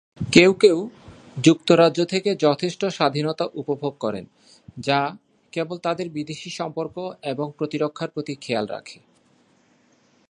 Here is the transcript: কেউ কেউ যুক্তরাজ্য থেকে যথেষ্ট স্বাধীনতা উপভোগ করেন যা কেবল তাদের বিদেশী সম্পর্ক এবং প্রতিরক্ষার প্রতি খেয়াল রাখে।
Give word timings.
কেউ 0.31 0.51
কেউ 0.53 0.77
যুক্তরাজ্য 1.43 1.99
থেকে 2.05 2.29
যথেষ্ট 2.35 2.85
স্বাধীনতা 2.85 3.45
উপভোগ 3.53 3.93
করেন 3.99 4.25
যা 4.79 4.99
কেবল 5.53 5.77
তাদের 5.77 6.09
বিদেশী 6.09 6.49
সম্পর্ক 6.49 6.95
এবং 7.23 7.47
প্রতিরক্ষার 7.57 8.09
প্রতি 8.09 8.35
খেয়াল 8.35 8.65
রাখে। 8.65 8.99